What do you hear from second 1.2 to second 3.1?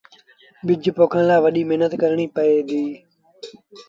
لآ وڏيٚ مهنت ڪرڻيٚ پئي ديٚ